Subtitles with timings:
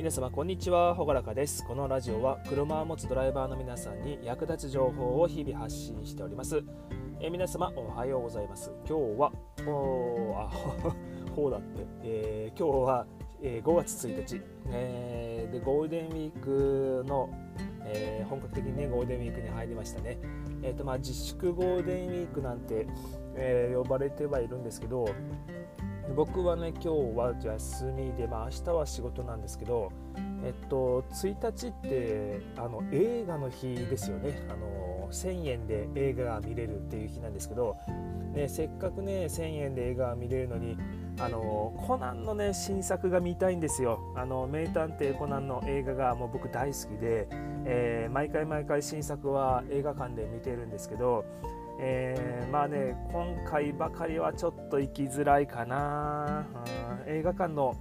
[0.00, 0.94] 皆様こんにちは。
[0.94, 1.62] ほがらかです。
[1.62, 6.64] このラジオは車を持つドライバーの皆さんに役立つ情報を日々発信しております。
[7.20, 8.72] え皆様おはようございます。
[8.88, 9.30] 今日は
[9.68, 10.50] おあ
[11.36, 13.06] ほうだって、えー、今日は、
[13.42, 14.40] えー、5月1日、
[14.70, 17.28] えー、でゴールデンウィークの、
[17.84, 20.16] え本格的にねゴールデンウィークに入りましたね。
[20.62, 22.86] えーとまあ、自粛ゴールデンウィークなんて、
[23.34, 25.04] え呼ばれてはいるんですけど
[26.14, 29.92] 僕はね今日は休みで、まあ、明日は仕事なんですけど、
[30.44, 34.42] えっと、1日ってあの映画の日ですよね。
[34.48, 37.76] あの1000円で映画が見れるっていう日なんですけど、
[38.32, 40.76] ね、せっかくね1000円で映画が見れるのに
[41.18, 44.00] あのコナンのね新作が見たいんですよ。
[44.16, 47.28] あの名探偵コナンの映画がもう僕大好きで、
[47.66, 51.24] えー、毎回毎回新作は映画館で見てるんですけど
[51.82, 56.46] えー、まあね今回ばかりはちょっと行きづらいかな、
[57.06, 57.74] うん、映画館の、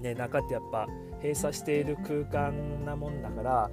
[0.00, 0.86] ね、中ってやっぱ
[1.16, 3.70] 閉鎖している空間なもんだから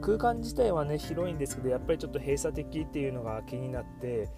[0.00, 4.28] 空間自体はね広いんですけどやっぱりちょっと閉鎖的っていうのが気になって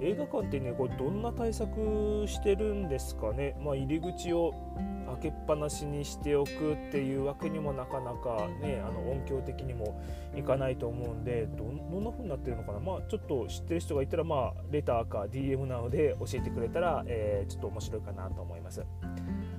[0.00, 4.54] 映画館ってねこれどんな対策してるんですかね、まあ、入り口を
[5.14, 10.00] 開けっぱなしにしておくっていうわけにもなかなかねあの音響的にも
[10.36, 12.80] いかないと思うんでどんな風になってるのかな？
[12.80, 18.84] まあちょっと知ってる人がいたらまあレターか DM なので教えてくれたら、えー、ちょっと面白いかなと思います。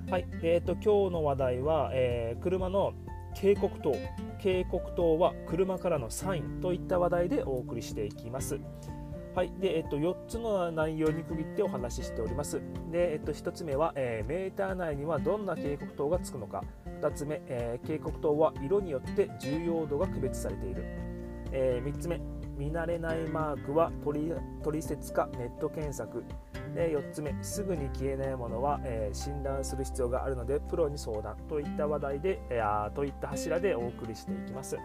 [0.09, 2.93] はい、えーと、今日の話題は、えー、車の
[3.33, 3.95] 警告灯
[4.39, 8.59] 警告灯は車からのサインといった話題でお送りしていきます。
[9.35, 12.61] はいでえっと、4つの内容に区切ってお話ししております。
[12.89, 16.63] でえっと、1つ目は、えー、メーター内にはどんな警告灯がつくのか。
[17.01, 20.85] 2つ目、えー、警告灯は色によって重要度が区別されている。
[21.51, 22.21] えー、3つ目、
[22.57, 23.91] 見慣れないマークは
[24.63, 26.23] 取説かネット検索。
[26.73, 34.77] で4つ目、すぐに消えないものは、えー、診断する必要があるのでプロに相談といった話題で、えー、といった柱でお送りしていきます。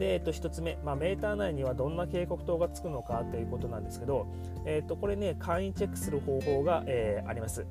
[0.00, 4.26] で、えっと、1つ目、まあ、メーター内にはどんな警告灯がつくのかということなんですけど、
[4.64, 7.66] えっと、これね、簡易チェックする方法が、えー、あります。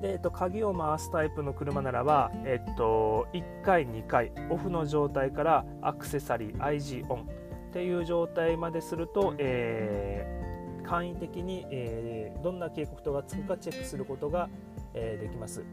[0.00, 14.48] で、えっと、鍵を回すタイプの車ならば、えっと、1回、2回、オフの状態からアクセサリー、IG オンっていう状態まですると、えー、簡易的に、えー、どんな警告灯がつくかチェックすることが、
[14.94, 15.64] え、できます。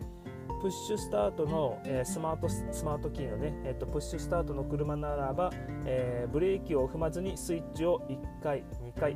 [0.62, 5.52] プッシュスタートの、えー、スマートスマートキーのね、えーと、プッシュスタートの車ならば、
[5.86, 9.16] えー、ブレーキを踏まずにスイッチを1回2回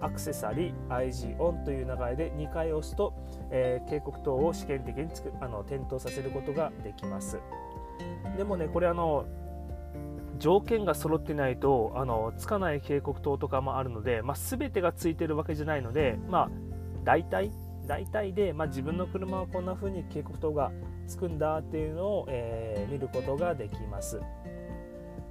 [0.00, 3.14] アクセサリー IG オンという流れで2回押すと、
[3.50, 7.38] えー、警告灯を試験的につくあの点灯させることができます。
[8.36, 9.24] でもねこれあの
[10.38, 16.50] 条件が揃ってないとあのつかない警告灯とかもあるので、まあ、全てがついてるわけじゃないので、まあ、
[17.04, 17.52] 大体
[17.86, 20.72] 大体で、まあ、自分の車はこんな風に警告灯が
[21.06, 24.20] つくんだっていうのを、えー、見ることができます。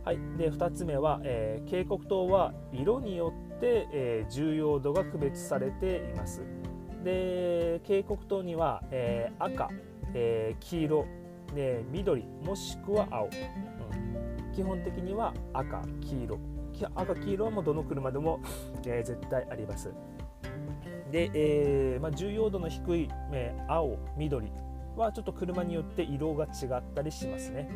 [0.04, 6.42] はい、で2つ目は、えー、警告灯は色によって、えー、重要度が区別されています。
[7.04, 9.70] で警告灯には、えー、赤、
[10.14, 11.06] え黄色
[11.56, 16.40] で緑もしくは青、うん、基本的には赤黄色
[16.96, 18.40] 赤黄色はもうどの車でも、
[18.86, 19.94] え絶対あります。
[21.12, 24.52] で、えー、まあ、重要度の低い、えー、青緑
[24.96, 27.70] はちょっと車によって色が違ったりしますね。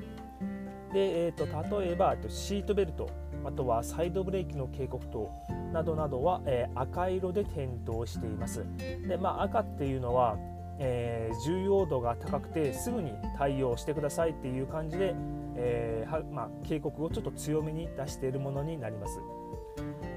[0.94, 1.46] で、えーと、
[1.78, 3.10] 例えばシートベルト
[3.44, 5.30] あとはサイドブレーキの警告灯
[5.74, 8.66] などなどは、えー、赤色で点灯しています。
[9.08, 10.38] で、まあ、赤っていうのは、
[10.80, 15.14] えー、重要度が高くてすぐに対応してくださいっていう感じで、
[15.58, 19.20] えーまあ、警告をちょっと強めに出しているものになります。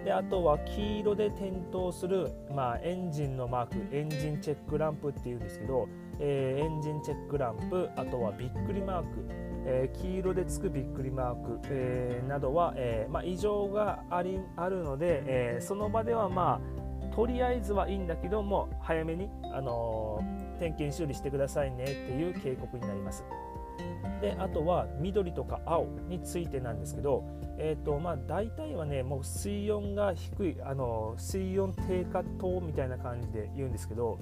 [0.08, 5.86] であとは黄色で点灯する、まあ、エンジンのマークエンジンチェックランプっていうんですけど、
[6.18, 9.26] えー、エンジンチェックランプあとはびっくりマーク、
[9.66, 16.58] えー、黄色でつくびっくりマーク、えー、などは、えまあ、異常がありあるので、えその場ではま
[17.12, 20.20] あとりあえずはいいんだけども早めに、あの
[20.58, 23.26] 点検修理してくださいねっていう警告になります。
[24.20, 27.24] であとは緑とか青についてなんですけど、
[27.58, 34.18] えーとまあ、大体はねもう水温が低いあの水温低下灯みたいな感じで言うんですけど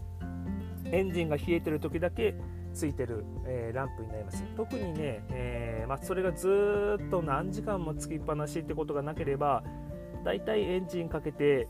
[0.85, 2.35] エンジンが冷えてる時だけ
[2.73, 4.45] ついてる、えー、ランプになります。
[4.55, 9.65] 特にね、えー、まあ、それがずっと何時間もつきっぱなしってことがなければ
[10.25, 11.69] だいたいエンジンかけて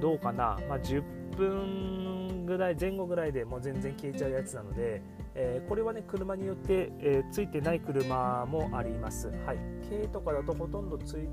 [0.00, 1.02] どうかな、まあ、10
[1.36, 5.02] 分ぐらい前後ぐらいでもう全然消えちゃうやつなので
[5.38, 9.28] えー、これはね車によって、えー、ついてない車もあります。
[9.44, 11.28] はい、軽とかだとほとんどつい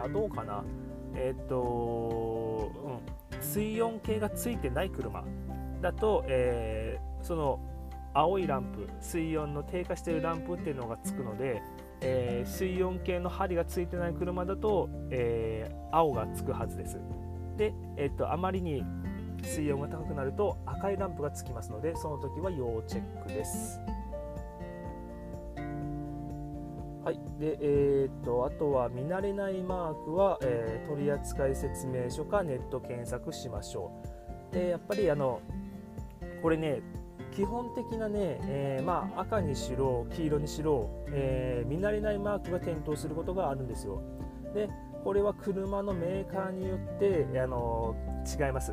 [0.00, 0.62] あどうかな？
[1.14, 2.70] えっ、と、
[3.32, 5.24] うん、水温計がついてない車
[5.80, 7.58] だと、え、その
[8.12, 11.62] 青いランプ水温の低下しているランプっていうのがつくので、
[12.02, 17.00] え、水温計の針がついてない車だと、え、青がつくはずです。
[17.56, 18.84] で、え、っとあまりに
[19.46, 23.80] 水温が高くなると赤いランプがつきますのでその時は要チェックです。
[27.04, 27.20] はい。
[27.38, 33.92] でえー、っとあとは見慣れないマークは、えー、取扱説明書かネット検索しましょ
[34.50, 34.54] う。
[34.54, 35.40] でやっぱりあの
[36.42, 36.82] これね
[37.30, 44.02] 基本的なね、えー、まあ、赤にしろ黄色にしろ、えー、見慣れないマークが点灯することがあるんですよ。
[44.54, 44.68] で
[45.04, 47.94] これは車のメーカーによってあの
[48.26, 48.72] 違います。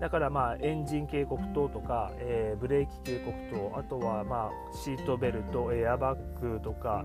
[0.00, 7.04] だからまあエンジン警告灯とか、えー、ブレーキ警告灯あとはまあシートベルトエアバッグとか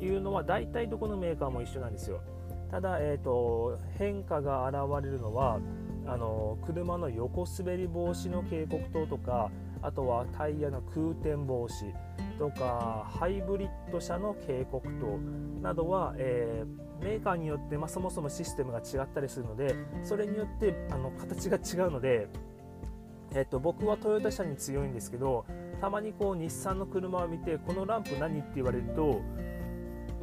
[0.00, 2.20] いうのは大体どこのメーカーも一緒なんですよ。
[2.70, 5.58] ただ、えーと、変化が現れるのは
[6.06, 9.50] あの車の横滑り防止の警告灯とか
[9.82, 11.92] あとはタイヤの空転防止
[12.38, 15.18] とかハイブリッド車の警告灯
[15.60, 22.28] などは、えー、メーカーによって、まあ、そもそもシステムが違ったりするのでそれによってあの形が違うので、
[23.32, 25.44] えーと、僕はトヨタ車に強いんですけど
[25.80, 29.20] たまにこう日産の車を見てこのランプ何って言われると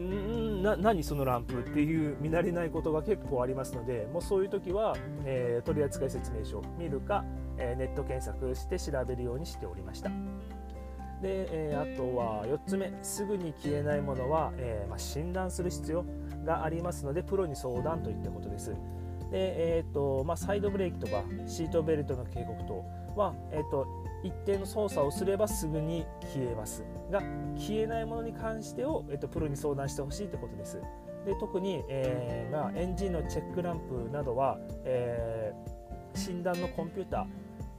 [0.02, 7.24] んな何そのランプっていう見慣れないことが結構ありますのでもうそういう時は、えー、取扱説明書見るか、
[7.58, 10.10] え、ネット検索して調べるようにしておりました。
[11.22, 12.92] で、え、あとは4つ目。
[13.02, 16.06] すぐに消えないものは、えまあ、診断する必要
[16.46, 18.72] がありますのでプロに相談といったことです。
[19.32, 22.86] で、えーとまあ、サイドブレーキとかシートベルトの警告等
[23.16, 23.88] は、えーと
[24.26, 26.04] 一定の操作をすればすぐに
[26.34, 26.84] 消えます。
[27.12, 27.22] が
[27.56, 30.82] 消えないものに関してを、えっと、プロに相談してほしいということです。
[31.26, 35.72] で特に、えーまあ、エンジンのチェックランプなどは、えー、
[36.16, 37.28] 診断のコンピュータ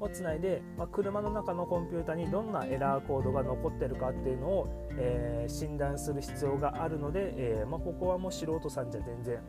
[0.00, 9.40] ーをつないで、まあ、車の中のコンピューターにどんなエラーコードが残ってるかっていうのを、えー、診断する必要があるので、えーまあ、ここはもう素人さんじゃ全然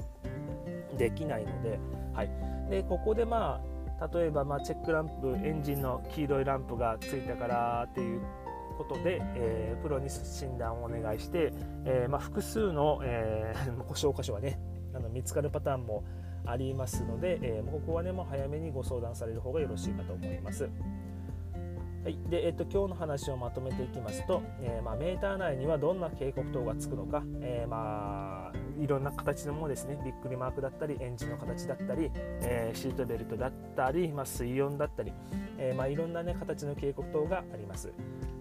[0.98, 1.80] できないので,、
[2.14, 2.30] はい、
[2.70, 3.78] でここでまあ
[4.14, 8.22] 例えばまチェックランプエンジンの黄色いランプがついたからっていう
[8.78, 11.52] ことで、えー、プロに診断をお願いして、
[11.84, 14.60] えー、まあ、複数の、えー、 故障箇所がね
[14.94, 16.04] あの見つかるパターンも
[16.46, 20.70] ありますので、えここはねもう早めにご相談される方がよろしいかと思います。
[22.08, 22.18] はい。
[22.30, 30.00] でえっと、今日の話をまとめていきますと、えー、まあ、メーター内にはどんな警告灯がつくのか、えー、まあ、いろんな形のものですね。
[30.06, 35.12] びっくりマークだったりエンジンの形だったり、えー、シートベルトだったり、まあ、水温だったり、
[35.58, 37.92] えまあ、いろんな、ね、形の警告灯があります。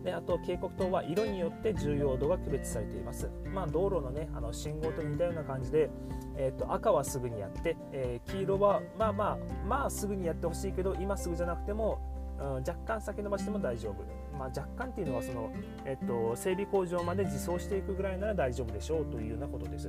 [0.07, 5.91] であと警告灯は色によって重要度が区別されています、まあ、道路の,、ね、あの信号と似たような感じで、
[6.37, 11.99] えーと、赤はすぐにやって、え黄色はまあまあまあすぐにやってほしいけど今すぐじゃなくても
[12.39, 14.05] うん、若干先延ばしても大丈夫、
[14.37, 15.51] まあ、若干っていうのはその、
[15.87, 19.89] えっと、整備工場まで自走していくぐらいなら大丈夫でしょうというようなことです。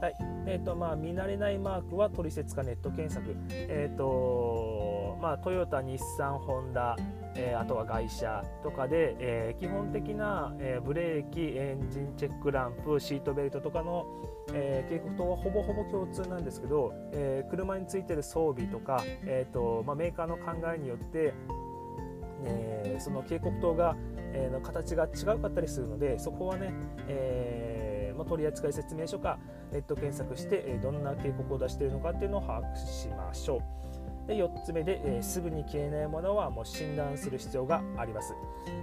[0.00, 0.14] はい。
[0.46, 6.96] えーとまあ、見慣れないマークは取説かネット検索、えーとまあ、トヨタ、日産、ホンダ、
[7.36, 14.06] えー、あとは外車とかで、えー、基本的な、えー、ブレーキ、エンジンチェックランプ、シートベルトとかの、
[14.52, 21.34] え、警告灯はほぼほぼ共通なんですけど、え、車についてる装備とか、えーとまあ、メーカーの考えによって、
[22.44, 23.96] え、その警告灯が、
[24.32, 26.72] え、の形が違うかったりするのでそこはね、
[27.08, 29.38] えーま、取扱説明書か
[29.72, 33.95] ネット検索して、え、どんな警告を出しているのかっていうのを把握しましょう。
[34.26, 38.34] で4つ目で、えー、すぐに消えないものはもう診断する必要があります。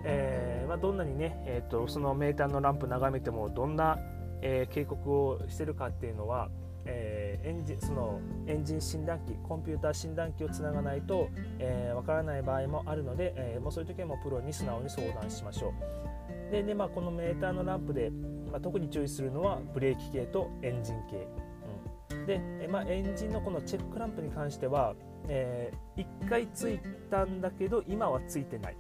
[0.06, 3.98] えーまあ、どんなにね、えーとそのメーターのランプ眺めてもどんな
[4.44, 6.50] え、警告をしてるかっていうのは、
[6.86, 11.28] え、エンジンそのエンジン診断機コンピューター診断機をつながないとわ、
[11.60, 15.74] えー、からない場合もあるので、え、もうそういう時はもうプロに素直に相談しましょ
[16.50, 16.52] う。
[16.52, 18.12] でで、まあ、このメーターのランプで、
[18.52, 21.28] まあ、特に注意するのはブレーキ系とエンジン系、
[22.12, 24.94] うん、で、まあ、エンジンのこのチェックランプに関しては、
[25.28, 28.78] えー、1回ついたんだけど今はついてない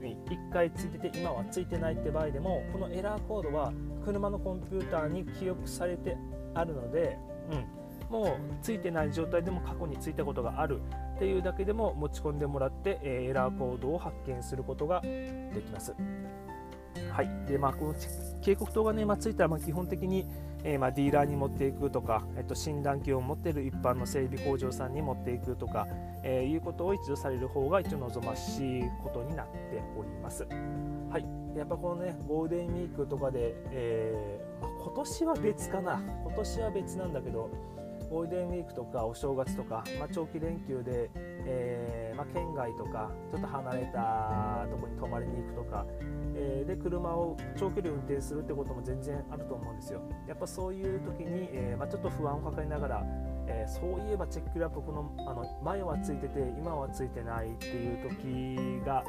[0.00, 3.72] 1回ついてて今はついてないって場合でもこのエラーコードは
[4.04, 6.16] 車のコンピューターに記憶されて
[6.54, 7.18] あるので、
[7.50, 10.80] うん、もうついてない状態でも過去についたことがある
[11.16, 15.94] っていうだけでも持ち込んでもらって、えエラーコードを発見することができます。
[17.12, 17.94] はいでまあ、この
[18.40, 20.26] 警告灯が、ねまあ、ついたらま基本的に、
[20.64, 25.86] えー、まあディーラーに持っていくとか、えっと、診断機を持っている一般の整備工場さんに持っていくとか、
[26.22, 30.46] えー、いうことを一度される方が一応望ましいことになっております。
[31.10, 31.26] はい、
[31.56, 37.50] やっぱこのねゴールデンウィークとかで、えーまあ、今年は別かな今年は別なんだけど
[38.10, 45.86] ゴールデンウィークとかお正月とか、まあ、長期連休で、えー、まあ、県外とかちょっと離れたとこに泊まりに行くとか、
[46.34, 50.02] えー、で車を長距離運転するってことも全然あると思うんですよ。
[50.26, 53.06] やっぱそういう時に、えまあ、ちょっと不安を抱えながら、
[53.46, 59.04] えそういえばチェックラップこのあの前はついてて今はついてないっていう時が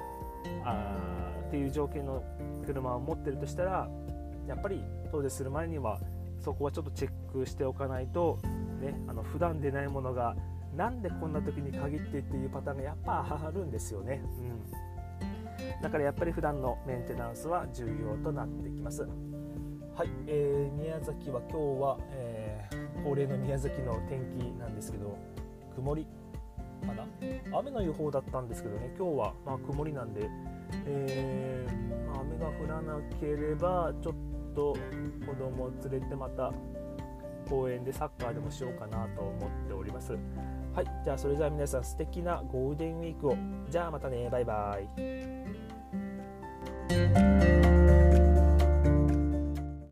[0.63, 2.23] あっていう条件の
[2.67, 3.89] 車を持ってるとしたら
[4.47, 5.99] やっぱり遠出する前には
[6.39, 8.39] そこはちょっとチェックしておかないと、
[8.81, 10.35] ね、あの普段出ないものが
[10.75, 19.07] なんでこんな時に限ってっていうパターンがやっぱあるんですよね、うん、だからやっぱり普段のメンテナンスは重要となってきます。
[19.93, 25.17] はい、えー、宮崎は今日は、えー、恒例の宮崎の天気なんですけど
[25.75, 26.07] 曇り。
[26.85, 27.05] かな。
[27.59, 30.29] 雨の予報だったんですけどね今日はまあ曇りなんで、
[30.85, 34.15] えー、まあ、雨が降らなければちょっ
[34.55, 34.75] と
[35.25, 36.51] 子供を連れてまた
[37.51, 40.13] 公園でサッカーでもしようかなと思っております。
[40.73, 43.35] はいじゃあそれじゃあ皆さん素敵なゴールデンウィークを。
[43.69, 44.79] じゃあまたねバイバ
[47.67, 47.70] イ。